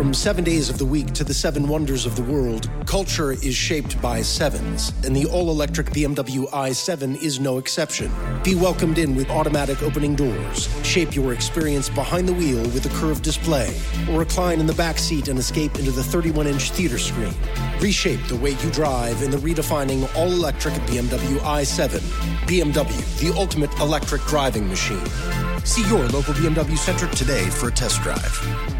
[0.00, 3.54] From seven days of the week to the seven wonders of the world, culture is
[3.54, 8.10] shaped by sevens, and the all electric BMW i7 is no exception.
[8.42, 10.70] Be welcomed in with automatic opening doors.
[10.86, 13.78] Shape your experience behind the wheel with a curved display,
[14.10, 17.34] or recline in the back seat and escape into the 31 inch theater screen.
[17.78, 21.98] Reshape the way you drive in the redefining all electric BMW i7.
[22.46, 25.04] BMW, the ultimate electric driving machine.
[25.66, 28.79] See your local BMW Center today for a test drive.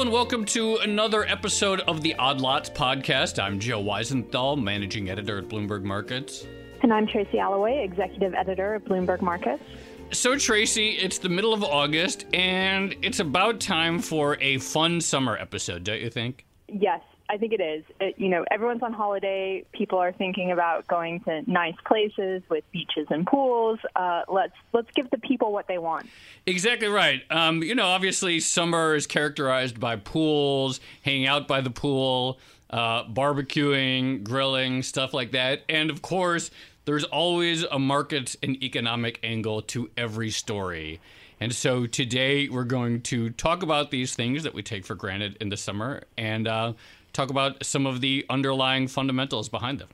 [0.00, 3.38] Hello and welcome to another episode of the Odd Lots podcast.
[3.38, 6.46] I'm Joe Weisenthal, managing editor at Bloomberg Markets.
[6.82, 9.62] And I'm Tracy Alloway, executive editor at Bloomberg Markets.
[10.10, 15.36] So, Tracy, it's the middle of August, and it's about time for a fun summer
[15.36, 16.46] episode, don't you think?
[16.66, 17.84] Yes, I think it is.
[18.00, 19.64] It, you know, everyone's on holiday.
[19.72, 23.78] People are thinking about going to nice places with beaches and pools.
[23.94, 26.06] Uh, let's let's give the people what they want.
[26.44, 27.22] Exactly right.
[27.30, 33.04] Um, you know, obviously, summer is characterized by pools, hanging out by the pool, uh,
[33.04, 36.50] barbecuing, grilling, stuff like that, and of course,
[36.84, 41.00] there's always a market and economic angle to every story.
[41.42, 45.38] And so today we're going to talk about these things that we take for granted
[45.40, 46.74] in the summer and uh,
[47.12, 49.88] talk about some of the underlying fundamentals behind them.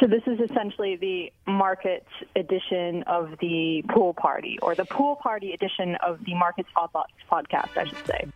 [0.00, 5.52] So this is essentially the market edition of the pool party, or the pool party
[5.52, 8.28] edition of the Markets podcast, I should say.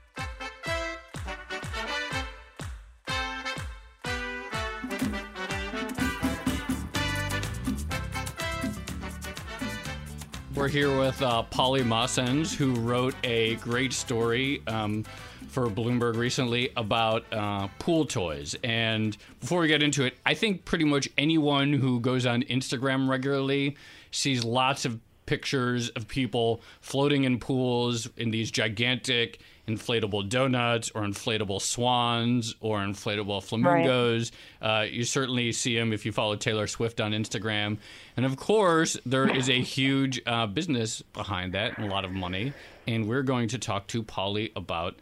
[10.55, 15.05] We're here with uh, Polly Mosendz, who wrote a great story um,
[15.53, 18.57] for Bloomberg recently about uh, pool toys.
[18.65, 23.09] And before we get into it, I think pretty much anyone who goes on Instagram
[23.09, 23.77] regularly
[24.11, 31.03] sees lots of pictures of people floating in pools in these gigantic inflatable donuts or
[31.03, 34.33] inflatable swans or inflatable flamingos.
[34.61, 34.81] Right.
[34.81, 37.79] Uh, you certainly see them if you follow Taylor Swift on Instagram.
[38.17, 42.11] And of course, there is a huge uh, business behind that and a lot of
[42.11, 42.53] money.
[42.87, 44.97] And we're going to talk to Polly about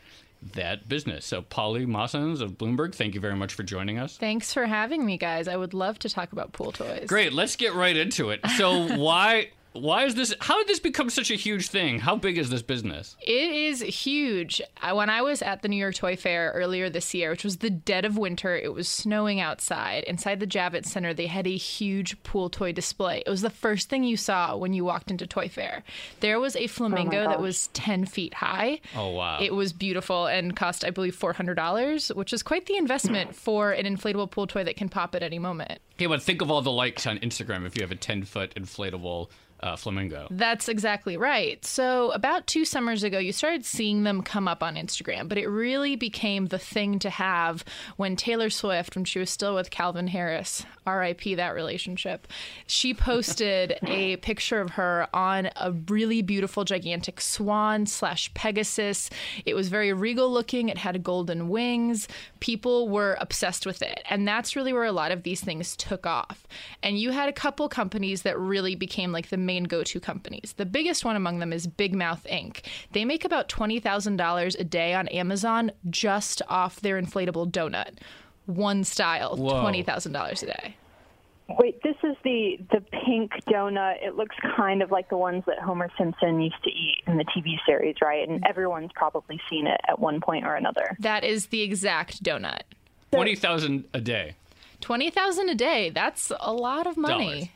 [0.54, 1.24] that business.
[1.26, 4.16] So, Polly Mosendz of Bloomberg, thank you very much for joining us.
[4.16, 5.48] Thanks for having me, guys.
[5.48, 7.06] I would love to talk about pool toys.
[7.06, 7.32] Great.
[7.32, 8.40] Let's get right into it.
[8.56, 12.00] So, why why is this how did this become such a huge thing?
[12.00, 13.16] How big is this business?
[13.20, 14.60] It is huge.
[14.82, 17.58] Uh, when i was at the new york toy fair earlier this year which was
[17.58, 20.04] the dead of winter it was snowing outside.
[20.04, 23.22] Inside the javits center they had a huge pool toy display.
[23.24, 25.84] It was the first thing you saw when you walked into toy fair.
[26.20, 28.80] There was a flamingo oh that was 10 feet high.
[28.96, 29.38] Oh wow.
[29.40, 33.86] It was beautiful and cost i believe $400 which is quite the investment for an
[33.86, 35.80] inflatable pool toy that can pop at any moment.
[35.94, 38.54] Okay but think of all the likes on instagram if you have a 10 foot
[38.54, 39.28] inflatable
[39.62, 40.26] uh, flamingo.
[40.30, 41.64] That's exactly right.
[41.64, 45.48] So, about two summers ago, you started seeing them come up on Instagram, but it
[45.48, 47.64] really became the thing to have
[47.96, 52.26] when Taylor Swift, when she was still with Calvin Harris, RIP that relationship,
[52.66, 59.10] she posted a picture of her on a really beautiful, gigantic swan slash Pegasus.
[59.44, 62.08] It was very regal looking, it had golden wings.
[62.40, 64.02] People were obsessed with it.
[64.08, 66.46] And that's really where a lot of these things took off.
[66.82, 70.54] And you had a couple companies that really became like the main go to companies.
[70.56, 72.64] The biggest one among them is Big Mouth Inc.
[72.92, 77.98] They make about $20,000 a day on Amazon just off their inflatable donut.
[78.46, 80.76] One style, $20,000 a day.
[81.58, 83.96] Wait, this is the the pink donut.
[84.00, 87.24] It looks kind of like the ones that Homer Simpson used to eat in the
[87.24, 88.28] TV series, right?
[88.28, 90.96] And everyone's probably seen it at one point or another.
[91.00, 92.62] That is the exact donut.
[93.10, 94.36] Twenty thousand a day.
[94.80, 95.90] Twenty thousand a day.
[95.90, 97.24] That's a lot of money.
[97.24, 97.48] Dollars.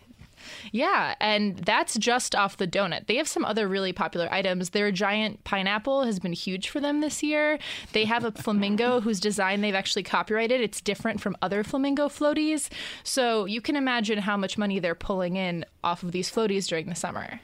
[0.73, 3.06] Yeah, and that's just off the donut.
[3.06, 4.70] They have some other really popular items.
[4.70, 7.58] Their giant pineapple has been huge for them this year.
[7.93, 10.61] They have a flamingo whose design they've actually copyrighted.
[10.61, 12.69] It's different from other flamingo floaties.
[13.02, 16.88] So you can imagine how much money they're pulling in off of these floaties during
[16.88, 17.40] the summer.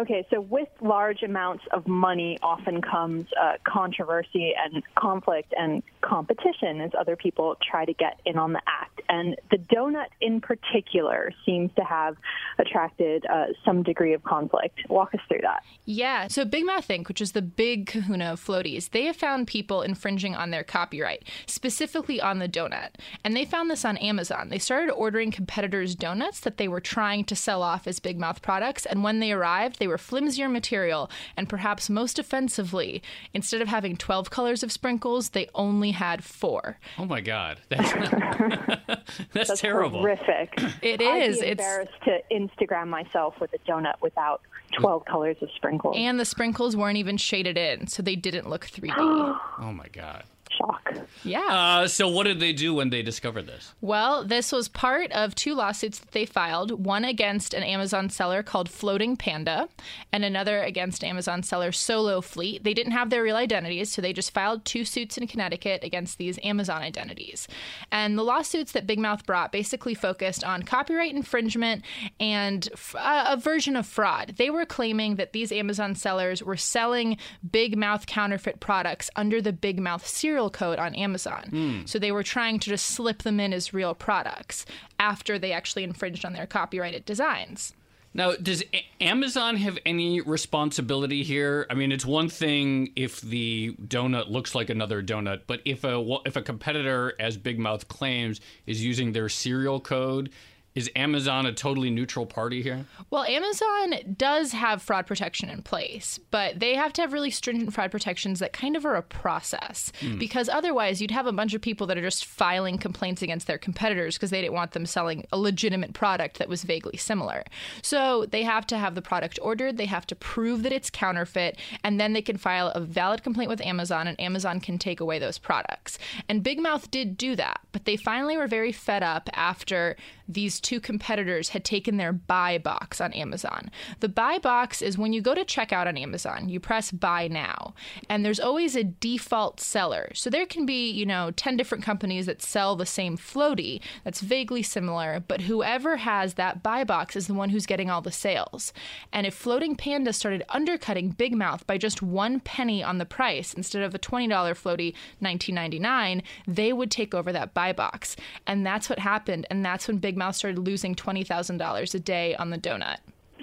[0.00, 6.80] Okay, so with large amounts of money often comes uh, controversy and conflict and competition
[6.80, 9.02] as other people try to get in on the act.
[9.10, 12.16] And the donut in particular seems to have
[12.58, 14.78] attracted uh, some degree of conflict.
[14.88, 15.62] Walk us through that.
[15.84, 19.48] Yeah, so Big Mouth Inc., which is the big kahuna of floaties, they have found
[19.48, 22.94] people infringing on their copyright, specifically on the donut.
[23.22, 24.48] And they found this on Amazon.
[24.48, 28.40] They started ordering competitors' donuts that they were trying to sell off as Big Mouth
[28.40, 28.86] products.
[28.86, 31.10] And when they arrived, they were flimsier material.
[31.36, 33.02] And perhaps most offensively,
[33.34, 36.78] instead of having 12 colors of sprinkles, they only had four.
[36.98, 37.60] Oh my God.
[37.68, 37.92] That's,
[39.32, 39.98] that's, That's terrible.
[40.00, 40.58] horrific.
[40.82, 41.40] It I'd is.
[41.40, 44.40] Be It's embarrassed to Instagram myself with a donut without
[44.78, 45.96] 12 colors of sprinkles.
[45.98, 48.94] and the sprinkles weren't even shaded in, so they didn't look 3D.
[49.60, 50.24] Oh my God.
[50.58, 50.94] Shock.
[51.24, 51.46] yeah.
[51.48, 53.72] Uh, so what did they do when they discovered this?
[53.80, 58.42] Well, this was part of two lawsuits that they filed one against an Amazon seller
[58.42, 59.68] called Floating Panda,
[60.12, 62.64] and another against Amazon seller Solo Fleet.
[62.64, 66.18] They didn't have their real identities, so they just filed two suits in Connecticut against
[66.18, 67.46] these Amazon identities.
[67.92, 71.84] And the lawsuits that Big Mouth brought basically focused on copyright infringement
[72.18, 74.34] and f- uh, a version of fraud.
[74.36, 77.16] They were claiming that these Amazon sellers were selling
[77.48, 81.48] Big Mouth counterfeit products under the Big Mouth serial code on Amazon.
[81.50, 81.80] Hmm.
[81.84, 84.64] So they were trying to just slip them in as real products
[84.98, 87.74] after they actually infringed on their copyrighted designs.
[88.12, 91.66] Now, does A- Amazon have any responsibility here?
[91.70, 96.18] I mean, it's one thing if the donut looks like another donut, but if a
[96.24, 100.30] if a competitor, as Big Mouth claims, is using their serial code,
[100.74, 102.86] is Amazon a totally neutral party here?
[103.10, 107.74] Well, Amazon does have fraud protection in place, but they have to have really stringent
[107.74, 109.92] fraud protections that kind of are a process.
[110.00, 110.18] Hmm.
[110.18, 113.58] Because otherwise, you'd have a bunch of people that are just filing complaints against their
[113.58, 117.42] competitors because they didn't want them selling a legitimate product that was vaguely similar.
[117.82, 121.58] So they have to have the product ordered, they have to prove that it's counterfeit,
[121.82, 125.18] and then they can file a valid complaint with Amazon, and Amazon can take away
[125.18, 125.98] those products.
[126.28, 129.96] And Big Mouth did do that, but they finally were very fed up after
[130.28, 133.70] these two competitors had taken their buy box on Amazon.
[133.98, 137.74] The buy box is when you go to checkout on Amazon, you press buy now,
[138.08, 140.12] and there's always a default seller.
[140.14, 144.20] So there can be, you know, 10 different companies that sell the same floaty that's
[144.20, 148.12] vaguely similar, but whoever has that buy box is the one who's getting all the
[148.12, 148.72] sales.
[149.12, 153.54] And if Floating Panda started undercutting Big Mouth by just one penny on the price
[153.54, 158.16] instead of a $20 floaty 19.99, they would take over that buy box.
[158.46, 162.50] And that's what happened, and that's when Big Mouth started losing $20,000 a day on
[162.50, 162.98] the donut.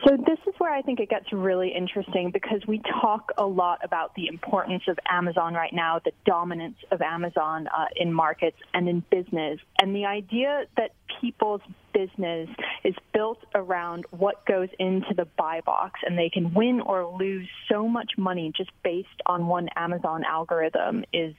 [0.06, 3.80] So this is where I think it gets really interesting because we talk a lot
[3.83, 8.88] about the importance of Amazon right now, the dominance of Amazon uh, in markets and
[8.88, 11.62] in business, and the idea that people's
[11.94, 12.48] business
[12.83, 17.48] is built around what goes into the buy box and they can win or lose
[17.69, 21.33] so much money just based on one Amazon algorithm is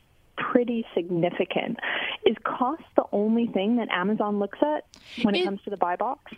[0.53, 1.79] pretty significant.
[2.27, 4.85] Is cost the only thing that Amazon looks at
[5.23, 6.33] when it, It- comes to the buy box?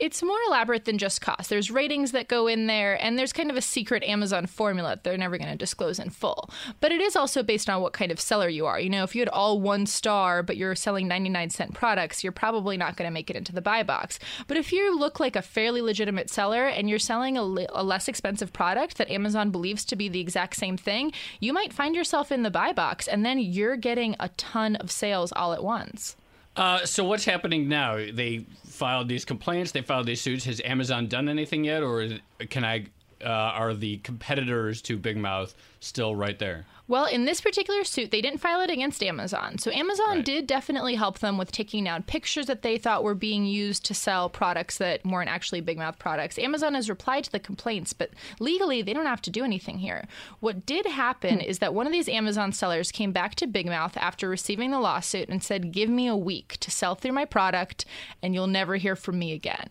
[0.00, 1.48] It's more elaborate than just cost.
[1.50, 5.04] There's ratings that go in there, and there's kind of a secret Amazon formula that
[5.04, 6.50] they're never going to disclose in full.
[6.80, 8.78] But it is also based on what kind of seller you are.
[8.80, 12.32] You know, if you had all one star, but you're selling 99 cent products, you're
[12.32, 14.18] probably not going to make it into the buy box.
[14.46, 17.82] But if you look like a fairly legitimate seller and you're selling a, li- a
[17.84, 21.94] less expensive product that Amazon believes to be the exact same thing, you might find
[21.94, 25.62] yourself in the buy box, and then you're getting a ton of sales all at
[25.62, 26.16] once.
[26.56, 27.96] Uh, so what's happening now?
[27.96, 29.72] They filed these complaints.
[29.72, 30.44] They filed these suits.
[30.44, 32.08] Has Amazon done anything yet, or
[32.50, 32.86] can I?
[33.24, 36.66] Uh, are the competitors to Big Mouth still right there?
[36.92, 39.56] Well, in this particular suit, they didn't file it against Amazon.
[39.56, 40.24] So Amazon Right.
[40.26, 43.94] did definitely help them with taking down pictures that they thought were being used to
[43.94, 46.38] sell products that weren't actually Big Mouth products.
[46.38, 50.06] Amazon has replied to the complaints, but legally, they don't have to do anything here.
[50.40, 51.40] What did happen hmm.
[51.40, 54.78] is that one of these Amazon sellers came back to Big Mouth after receiving the
[54.78, 57.86] lawsuit and said, Give me a week to sell through my product,
[58.22, 59.70] and you'll never hear from me again.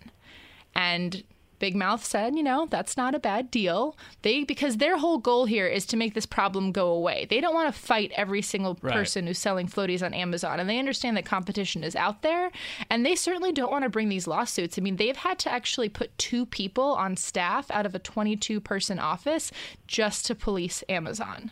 [0.73, 1.23] And
[1.62, 3.96] Big Mouth said, you know, that's not a bad deal.
[4.24, 7.27] They because their whole goal here is to make this problem go away.
[7.30, 8.91] They don't want to fight every single Right.
[8.96, 12.51] person who's selling floaties on Amazon, and they understand that competition is out there,
[12.89, 14.80] and they certainly don't want to bring these lawsuits.
[14.80, 18.60] I mean, they've had to actually put two people on staff out of a 22
[18.60, 19.51] person office
[19.86, 21.51] just to police Amazon.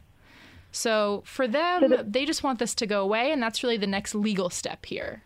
[0.72, 4.16] So for them, they just want this to go away, and that's really the next
[4.16, 5.22] legal step here.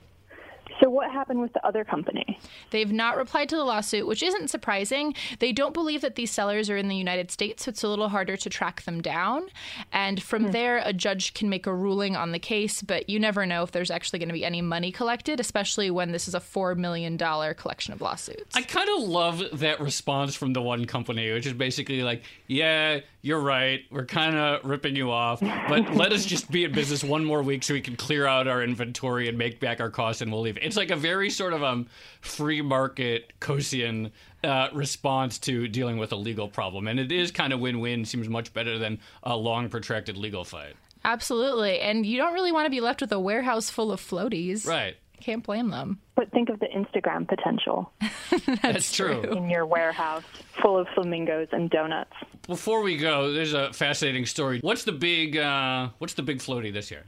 [0.82, 2.33] So what happened with the other company?
[2.72, 5.14] They've not replied to the lawsuit, which isn't surprising.
[5.40, 8.10] They don't believe that these sellers are in the United States, so it's a little
[8.10, 9.48] harder to track them down.
[9.92, 10.52] And from mm.
[10.52, 13.72] there, a judge can make a ruling on the case, but you never know if
[13.72, 17.18] there's actually going to be any money collected, especially when this is a $4 million
[17.18, 18.56] collection of lawsuits.
[18.56, 23.00] I kind of love that response from the one company, which is basically like, yeah,
[23.22, 23.82] you're right.
[23.90, 27.42] We're kind of ripping you off, but let us just be in business one more
[27.42, 30.42] week so we can clear out our inventory and make back our costs and we'll
[30.42, 30.58] leave.
[30.62, 31.88] It's like a very sort of um
[32.34, 34.12] free market Coasian
[34.44, 36.88] uh, response to dealing with a legal problem.
[36.88, 40.44] And it is kind of win win, seems much better than a long protracted legal
[40.44, 40.76] fight.
[41.06, 41.80] Absolutely.
[41.80, 44.66] And you don't really want to be left with a warehouse full of floaties.
[44.66, 44.96] Right.
[45.20, 46.00] Can't blame them.
[46.16, 47.92] But think of the Instagram potential.
[48.30, 49.22] That's, That's true.
[49.22, 50.24] In your warehouse
[50.62, 52.12] full of flamingos and donuts.
[52.48, 54.60] Before we go, there's a fascinating story.
[54.60, 57.06] What's the big uh, what's the big floaty this year?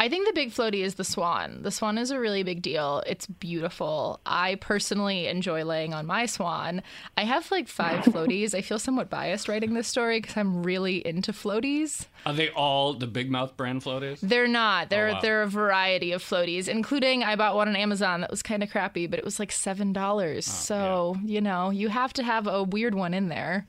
[0.00, 1.60] I think the big floaty is the swan.
[1.60, 3.02] The swan is a really big deal.
[3.06, 4.18] It's beautiful.
[4.24, 6.82] I personally enjoy laying on my swan.
[7.18, 8.54] I have like five floaties.
[8.54, 12.06] I feel somewhat biased writing this story because I'm really into floaties.
[12.24, 14.20] Are they all the Big Mouth brand floaties?
[14.20, 14.88] They're not.
[14.88, 15.20] They're oh, wow.
[15.20, 18.70] they're a variety of floaties, including I bought one on Amazon that was kind of
[18.70, 20.48] crappy, but it was like seven dollars.
[20.48, 21.34] Oh, so yeah.
[21.34, 23.66] you know you have to have a weird one in there.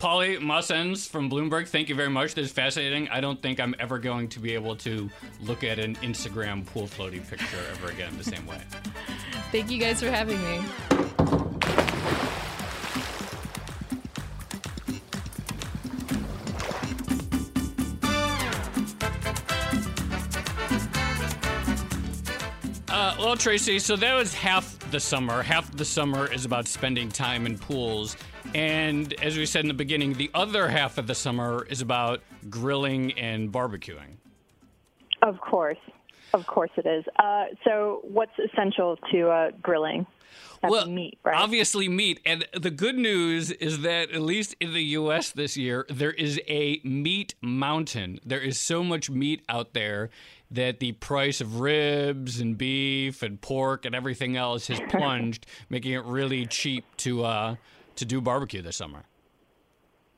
[0.00, 2.32] Polly Mosendz from Bloomberg, thank you very much.
[2.32, 3.06] This is fascinating.
[3.10, 5.10] I don't think I'm ever going to be able to
[5.42, 8.62] look at an Instagram pool floaty picture ever again the same way.
[9.52, 10.62] Thank you guys for having me.
[22.88, 25.42] Uh, well, Tracy, so that was half the summer.
[25.42, 28.16] Half the summer is about spending time in pools.
[28.54, 32.22] And as we said in the beginning, the other half of the summer is about
[32.48, 34.16] grilling and barbecuing.
[35.22, 35.78] Of course.
[36.32, 37.04] Of course it is.
[37.18, 40.06] Uh, so, what's essential to uh, grilling?
[40.62, 41.34] That's well, meat, right?
[41.36, 42.20] Obviously, meat.
[42.24, 45.30] And the good news is that, at least in the U.S.
[45.30, 48.20] this year, there is a meat mountain.
[48.24, 50.10] There is so much meat out there
[50.50, 55.92] that the price of ribs and beef and pork and everything else has plunged, making
[55.92, 57.56] it really cheap to uh,
[58.00, 59.04] to do barbecue this summer?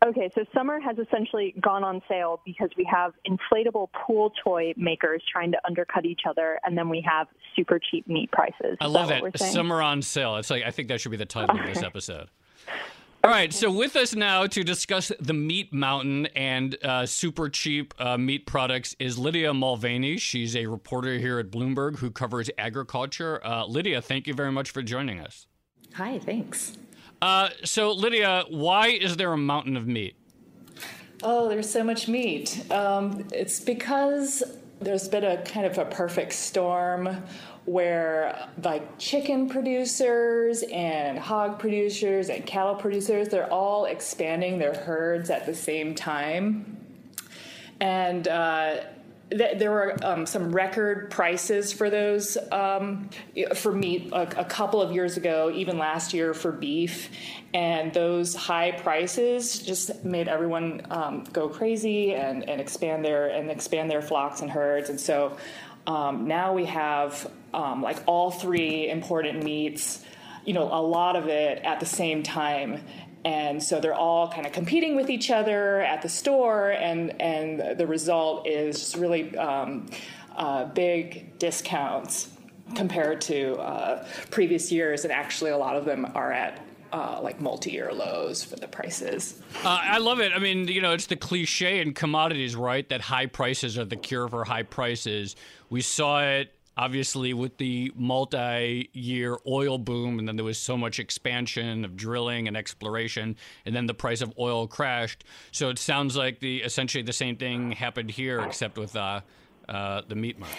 [0.05, 5.23] Okay, so summer has essentially gone on sale because we have inflatable pool toy makers
[5.31, 8.77] trying to undercut each other, and then we have super cheap meat prices.
[8.81, 9.39] I love that.
[9.39, 10.37] Summer on sale.
[10.37, 12.29] It's like I think that should be the title of this episode.
[13.25, 17.95] All right, so with us now to discuss the meat mountain and uh, super cheap
[18.01, 20.19] uh, meat products is Lydia Mulvany.
[20.19, 23.41] She's a reporter here at Bloomberg who covers agriculture.
[23.47, 25.47] Uh, Lydia, thank you very much for joining us.
[25.95, 26.77] Hi, thanks.
[27.23, 30.17] Uh, so, Lydia, why is there a mountain of meat?
[31.23, 32.65] Oh, there's so much meat.
[32.69, 34.43] Um, it's because
[34.81, 37.23] there's been a kind of a perfect storm
[37.65, 45.31] where like chicken producers and hog producers and cattle producers they're all expanding their herds
[45.31, 46.77] at the same time
[47.79, 48.79] and uh,
[49.33, 53.11] there were um, some record prices for those um,
[53.55, 57.11] for meat a, a, couple of years ago, even last year for beef,
[57.55, 63.51] and those high prices just made everyone um, go crazy and, and expand their and
[63.51, 65.37] expand their flocks and herds, and so
[65.87, 70.05] um, now we have um, like all three important meats,
[70.45, 72.83] you know, a lot of it at the same time
[73.25, 77.79] and so they're all kind of competing with each other at the store and and
[77.79, 79.87] the result is just really um,
[80.37, 82.31] uh, big discounts
[82.75, 87.41] compared to uh, previous years and actually a lot of them are at uh, like
[87.41, 89.41] multi-year lows for the prices.
[89.65, 90.33] Uh, I love it.
[90.35, 92.87] I mean, you know, it's the cliche in commodities, right?
[92.91, 95.35] That high prices are the cure for high prices.
[95.71, 100.99] We saw it obviously with the multi-year oil boom and then there was so much
[100.99, 103.37] expansion of drilling and exploration
[103.67, 107.37] and then the price of oil crashed so it sounds like the essentially the same
[107.37, 109.21] thing happened here except with uh,
[109.69, 110.59] uh, the meat market.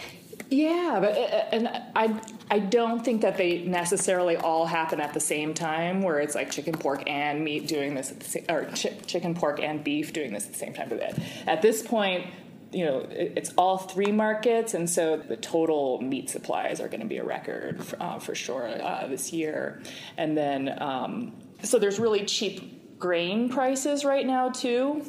[0.50, 5.20] Yeah, but uh, and I I don't think that they necessarily all happen at the
[5.20, 8.66] same time, where it's like chicken, pork, and meat doing this, at the same, or
[8.72, 10.90] ch- chicken, pork, and beef doing this at the same time.
[10.90, 11.18] But
[11.48, 12.28] at this point,
[12.74, 17.08] you know, it's all three markets, and so the total meat supplies are going to
[17.08, 19.82] be a record uh, for sure uh, this year.
[20.18, 25.06] And then, um, so there's really cheap grain prices right now too.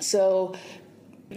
[0.00, 0.54] So,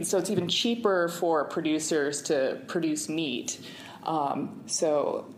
[0.04, 3.60] so it's even cheaper for producers to produce meat.
[4.04, 5.34] Um, so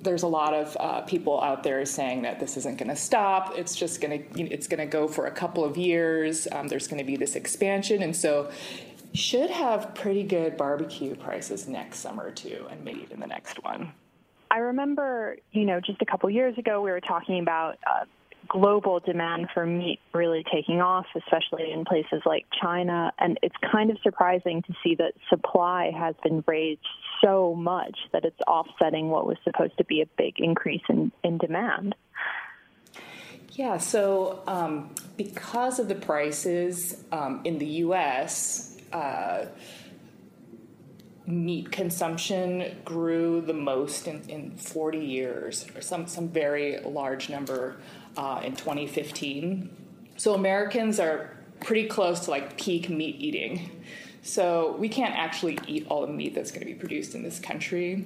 [0.00, 3.56] there's a lot of uh, people out there saying that this isn't going to stop.
[3.56, 6.46] It's just going to it's going to go for a couple of years.
[6.50, 8.50] Um, there's going to be this expansion, and so
[9.14, 13.92] should have pretty good barbecue prices next summer too, and maybe even the next one.
[14.50, 18.04] I remember, you know, just a couple years ago, we were talking about uh,
[18.48, 23.12] global demand for meat really taking off, especially in places like China.
[23.18, 26.80] And it's kind of surprising to see that supply has been raised
[27.22, 31.38] so much that it's offsetting what was supposed to be a big increase in, in
[31.38, 31.94] demand.
[33.52, 39.46] Yeah, so um, because of the prices um, in the US, uh,
[41.26, 47.76] meat consumption grew the most in, in 40 years, or some, some very large number
[48.16, 49.68] uh, in 2015.
[50.16, 53.70] So Americans are pretty close to like peak meat eating.
[54.22, 57.38] So we can't actually eat all the meat that's going to be produced in this
[57.38, 58.04] country.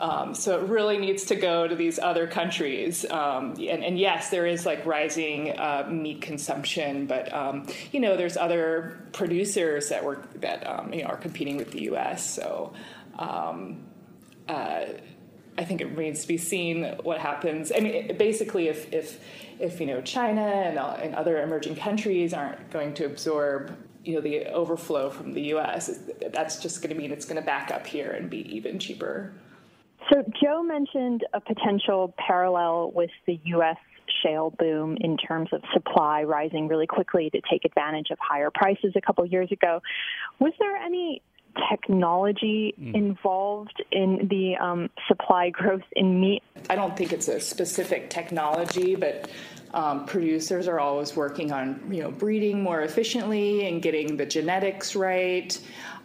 [0.00, 3.04] Um, so it really needs to go to these other countries.
[3.10, 8.16] Um, and, and, yes, there is like rising uh, meat consumption, but um, you know,
[8.16, 12.28] there's other producers that work that um, you know are competing with the U.S.
[12.28, 12.72] So.
[13.18, 13.84] Um,
[14.48, 14.86] uh,
[15.58, 17.72] I think it remains to be seen what happens.
[17.74, 19.20] I mean, basically, if if
[19.58, 23.76] if you know China and, uh, and other emerging countries aren't going to absorb
[24.08, 26.00] you know the overflow from the U.S.,
[26.32, 29.34] that's just going to mean it's going to back up here and be even cheaper.
[30.10, 33.76] So Joe mentioned a potential parallel with the U.S.
[34.22, 38.94] shale boom in terms of supply rising really quickly to take advantage of higher prices
[38.96, 39.82] a couple years ago.
[40.38, 41.20] Was there any
[41.70, 42.94] technology mm.
[42.94, 46.42] involved in the um, supply growth in meat?
[46.70, 49.28] I don't think it's a specific technology, but
[49.74, 54.96] um, producers are always working on you know breeding more efficiently and getting the genetics
[54.96, 55.58] right.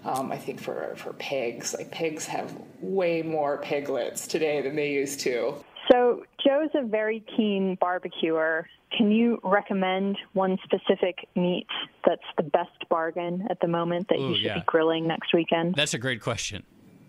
[0.05, 4.91] Um, I think for for pigs, like pigs have way more piglets today than they
[4.91, 5.55] used to.
[5.91, 8.67] So Joe's a very keen barbecuer.
[8.95, 11.67] Can you recommend one specific meat
[12.05, 14.59] that's the best bargain at the moment that Ooh, you should yeah.
[14.59, 15.75] be grilling next weekend?
[15.75, 16.63] That's a great question.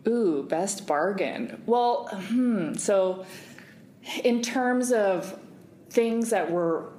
[0.06, 1.62] Ooh, best bargain.
[1.66, 3.24] Well, hmm, so
[4.22, 5.38] in terms of
[5.94, 6.90] things that were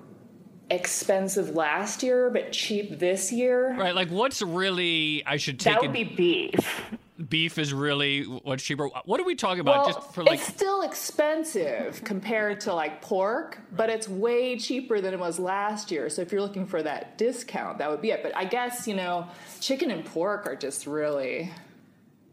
[0.72, 3.76] expensive last year but cheap this year.
[3.76, 6.92] Right, like what's really I should take That would be beef
[7.30, 8.88] beef is really what's cheaper.
[9.06, 9.86] What are we talking about?
[9.86, 15.02] Well, Just for like, it's still expensive compared to like pork, but it's way cheaper
[15.02, 16.10] than it was last year.
[16.10, 18.22] So if you're looking for that discount, that would be it.
[18.24, 19.28] But I guess you know,
[19.60, 21.52] chicken and pork are just really.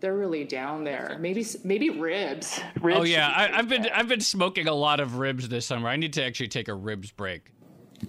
[0.03, 1.17] They're really down there.
[1.21, 2.61] Maybe maybe ribs.
[2.81, 5.89] ribs oh yeah, I, I've been I've been smoking a lot of ribs this summer.
[5.89, 7.53] I need to actually take a ribs break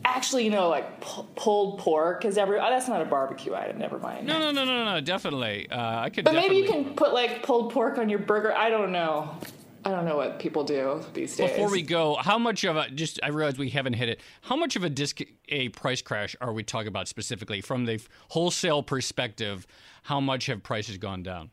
[0.05, 2.59] actually, you know, like p- pulled pork is every.
[2.59, 3.77] Oh, that's not a barbecue item.
[3.77, 4.25] Never mind.
[4.25, 5.01] No, no, no, no, no.
[5.01, 5.69] Definitely.
[5.69, 6.25] Uh, I could.
[6.25, 6.61] But definitely...
[6.61, 8.53] maybe you can put like pulled pork on your burger.
[8.53, 9.37] I don't know.
[9.85, 11.51] I don't know what people do these days.
[11.51, 14.21] Before we go, how much of a just I realize we haven't hit it.
[14.41, 18.01] How much of a disc a price crash are we talking about specifically from the
[18.29, 19.67] wholesale perspective?
[20.03, 21.51] How much have prices gone down?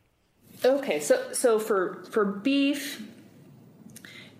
[0.65, 3.03] Okay, so so for for beef,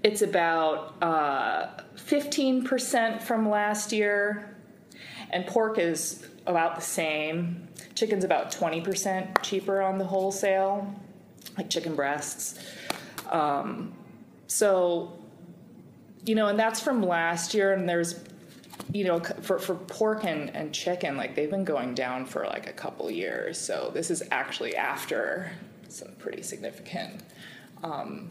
[0.03, 4.55] it's about uh, 15% from last year,
[5.31, 7.69] and pork is about the same.
[7.95, 10.95] Chicken's about 20% cheaper on the wholesale,
[11.57, 12.59] like chicken breasts.
[13.31, 13.93] Um,
[14.47, 15.19] so,
[16.25, 18.23] you know, and that's from last year, and there's
[18.93, 22.69] you know, for, for pork and, and chicken, like they've been going down for like
[22.69, 23.59] a couple years.
[23.59, 25.53] So this is actually after
[25.91, 27.23] some pretty significant
[27.83, 28.31] um,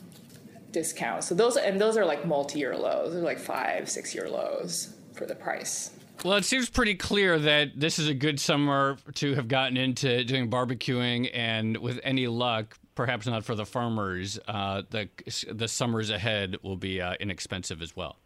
[0.71, 1.27] discounts.
[1.27, 3.13] So those and those are like multi-year lows.
[3.13, 5.91] They're like five, six-year lows for the price.
[6.23, 10.23] Well, it seems pretty clear that this is a good summer to have gotten into
[10.25, 15.07] doing barbecuing, and with any luck, perhaps not for the farmers, uh, the
[15.51, 18.17] the summers ahead will be uh, inexpensive as well.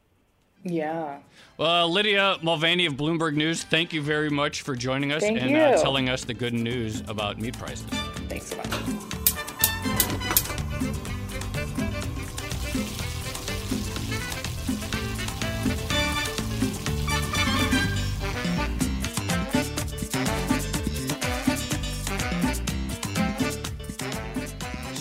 [0.63, 1.19] Yeah.
[1.57, 5.55] Well, Lydia Mulvany of Bloomberg News, thank you very much for joining us thank and
[5.55, 7.85] uh, telling us the good news about meat prices.
[8.29, 9.12] Thanks so much.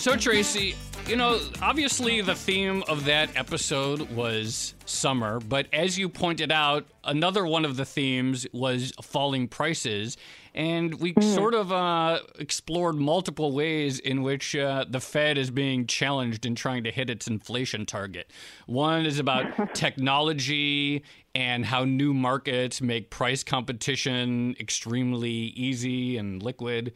[0.03, 0.75] So, Tracy,
[1.07, 6.85] you know, obviously the theme of that episode was summer, but as you pointed out,
[7.05, 10.17] another one of the themes was falling prices.
[10.53, 11.23] And we mm.
[11.23, 16.53] sort of uh, explored multiple ways in which uh, the Fed is being challenged in
[16.53, 18.29] trying to hit its inflation target.
[18.65, 26.91] One is about technology and how new markets make price competition extremely easy and liquid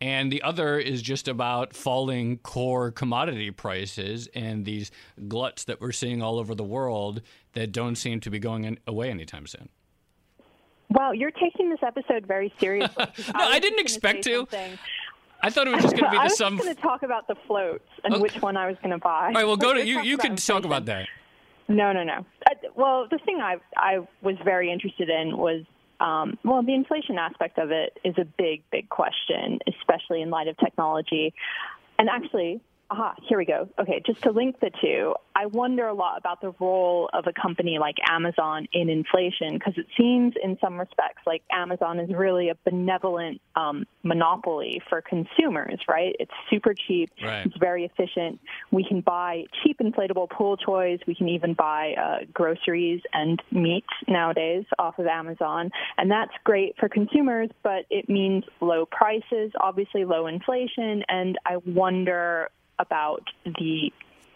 [0.00, 4.90] and the other is just about falling core commodity prices and these
[5.28, 7.20] gluts that we're seeing all over the world
[7.52, 9.68] that don't seem to be going in, away anytime soon.
[10.90, 12.96] Wow, you're taking this episode very seriously.
[13.18, 14.46] no, I, I didn't expect to.
[15.42, 16.56] I thought it was just going to be the I was sum.
[16.56, 18.22] going to talk about the floats and Okay.
[18.22, 19.28] which one I was going to buy.
[19.28, 20.00] All right, well, go to you.
[20.00, 21.06] You can talk about that.
[21.68, 22.26] No, no, no.
[22.50, 25.62] Uh, well, the thing I I was very interested in was
[26.00, 30.48] um, well, the inflation aspect of it is a big, big question, especially in light
[30.48, 31.34] of technology.
[31.98, 32.60] And actually,
[32.90, 33.68] aha, here we go.
[33.78, 37.32] Okay, just to link the two, I wonder a lot about the role of a
[37.32, 42.48] company like Amazon in inflation because it seems, in some respects, like Amazon is really
[42.48, 45.78] a benevolent um, monopoly for consumers.
[45.88, 46.16] Right?
[46.18, 47.10] It's super cheap.
[47.22, 47.46] Right.
[47.46, 48.40] It's very efficient.
[48.72, 51.00] We can buy cheap inflatable pool toys.
[51.06, 55.70] We can even buy uh, groceries and meat nowadays off of Amazon.
[55.98, 61.02] And that's great for consumers, but it means low prices, obviously low inflation.
[61.08, 63.92] And I wonder about the,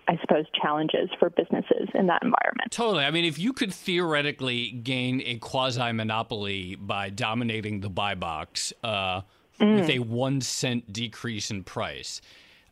[0.08, 2.70] I suppose, challenges for businesses in that environment.
[2.70, 3.04] Totally.
[3.04, 8.72] I mean, if you could theoretically gain a quasi monopoly by dominating the buy box
[8.82, 9.22] uh,
[9.60, 12.20] with a one cent decrease in price.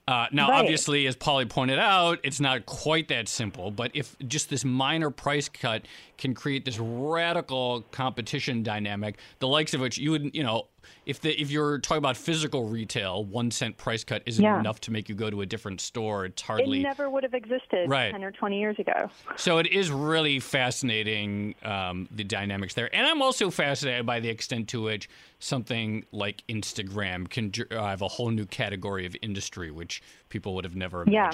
[0.09, 0.59] Uh, now, Right.
[0.61, 3.71] obviously, as Polly pointed out, it's not quite that simple.
[3.71, 5.83] But if just this minor price cut
[6.19, 10.67] can create this radical competition dynamic, the likes of which you would, you know,
[11.07, 14.59] if the if you're talking about physical retail, one cent price cut isn't Yeah.
[14.61, 16.25] enough to make you go to a different store.
[16.27, 18.11] It's hardly It never would have existed Right.
[18.13, 19.11] 10 or 20 years ago.
[19.37, 24.29] so it is really fascinating um, the dynamics there, and I'm also fascinated by the
[24.29, 30.03] extent to which something like Instagram can drive a whole new category of industry, which
[30.29, 31.31] people would have never Yeah.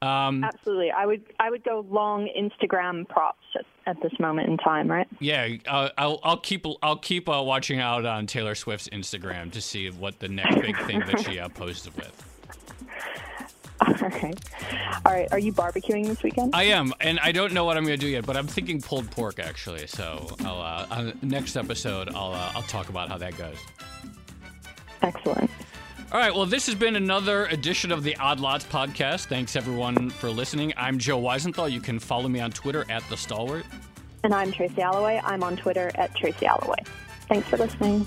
[0.00, 0.92] Um, Absolutely.
[0.92, 5.08] I would I would go long Instagram props at, at this moment in time, right?
[5.18, 9.60] yeah, uh, I'll, I'll keep I'll keep uh, watching out on Taylor Swift's Instagram to
[9.60, 12.24] see what the next big thing that she uh, posted with.
[13.80, 14.46] All right.
[15.04, 15.28] All right.
[15.32, 16.54] Are you barbecuing this weekend?
[16.54, 18.80] I am, and I don't know what I'm going to do yet, but I'm thinking
[18.80, 19.86] pulled pork actually.
[19.86, 23.56] So I'll, uh, next episode, I'll uh, I'll talk about how that goes.
[25.02, 25.50] Excellent.
[26.10, 29.26] All right, well, this has been another edition of the Odd Lots podcast.
[29.26, 30.72] Thanks, everyone, for listening.
[30.74, 31.70] I'm Joe Weisenthal.
[31.70, 33.66] You can follow me on Twitter at The Stalwart.
[34.24, 35.20] And I'm Tracy Alloway.
[35.22, 36.82] I'm on Twitter at Tracy Alloway.
[37.28, 38.06] Thanks for listening.